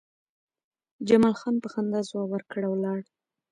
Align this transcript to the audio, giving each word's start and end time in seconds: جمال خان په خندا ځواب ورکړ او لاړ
جمال 1.07 1.35
خان 1.39 1.55
په 1.63 1.67
خندا 1.73 1.99
ځواب 2.09 2.27
ورکړ 2.31 2.61
او 2.69 2.73
لاړ 2.83 2.99